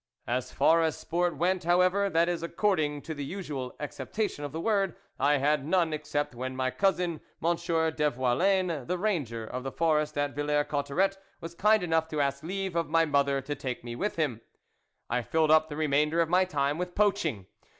[0.25, 4.59] As far as sport went, however, that is according to the usual acceptation of the
[4.59, 7.55] word, I had none, except when my cousin, M.
[7.55, 12.75] Deviolaine, the ranger of the forest at Villers Cotterets, was kind enough to ask leave
[12.75, 14.41] of my mother to take me with him.
[15.07, 17.45] I filled up the remainder of my time with poaching.